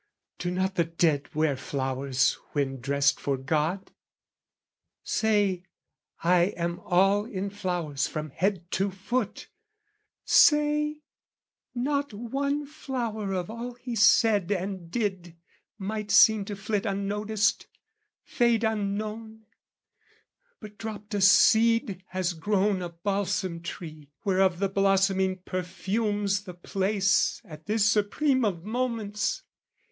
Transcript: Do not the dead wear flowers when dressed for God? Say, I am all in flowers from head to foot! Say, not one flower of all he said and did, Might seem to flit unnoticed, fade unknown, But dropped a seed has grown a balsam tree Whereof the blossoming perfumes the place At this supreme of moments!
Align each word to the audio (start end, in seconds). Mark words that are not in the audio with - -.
Do 0.39 0.49
not 0.49 0.73
the 0.73 0.83
dead 0.83 1.29
wear 1.35 1.55
flowers 1.55 2.33
when 2.53 2.79
dressed 2.81 3.19
for 3.19 3.37
God? 3.37 3.91
Say, 5.03 5.61
I 6.23 6.55
am 6.57 6.79
all 6.79 7.25
in 7.25 7.51
flowers 7.51 8.07
from 8.07 8.31
head 8.31 8.65
to 8.71 8.89
foot! 8.89 9.47
Say, 10.25 11.03
not 11.75 12.13
one 12.15 12.65
flower 12.65 13.31
of 13.33 13.51
all 13.51 13.75
he 13.75 13.95
said 13.95 14.51
and 14.51 14.89
did, 14.89 15.37
Might 15.77 16.09
seem 16.09 16.45
to 16.45 16.55
flit 16.55 16.87
unnoticed, 16.87 17.67
fade 18.23 18.63
unknown, 18.63 19.45
But 20.59 20.79
dropped 20.79 21.13
a 21.13 21.21
seed 21.21 22.03
has 22.07 22.33
grown 22.33 22.81
a 22.81 22.89
balsam 22.89 23.61
tree 23.61 24.09
Whereof 24.25 24.57
the 24.57 24.67
blossoming 24.69 25.43
perfumes 25.45 26.45
the 26.45 26.55
place 26.55 27.39
At 27.45 27.67
this 27.67 27.87
supreme 27.87 28.43
of 28.43 28.63
moments! 28.65 29.43